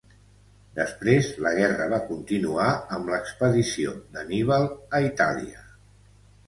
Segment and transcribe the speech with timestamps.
[0.77, 2.65] Després la guerra va continuar
[2.99, 4.69] amb l'expedició d'Anníbal
[5.01, 5.65] a Itàlia.